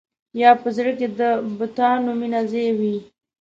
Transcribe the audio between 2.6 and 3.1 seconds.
وي.